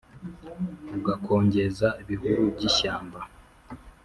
ugakongeza 0.97 1.87
ibihuru 2.01 2.41
by’ishyamba, 2.53 3.19